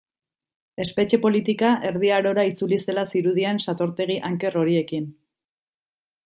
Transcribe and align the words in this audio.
Espetxe 0.85 1.19
politika 1.25 1.69
Erdi 1.89 2.09
Arora 2.15 2.45
itzuli 2.53 2.79
zela 2.87 3.05
zirudien 3.15 3.61
satortegi 3.67 4.17
anker 4.31 4.59
horiekin. 4.63 5.07